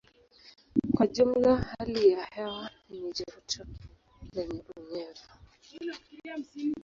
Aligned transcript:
Kwa 0.93 1.07
jumla 1.07 1.57
hali 1.57 2.09
ya 2.09 2.25
hewa 2.25 2.71
ni 2.89 3.01
joto 3.13 3.65
lenye 4.33 4.63
unyevu. 4.75 5.27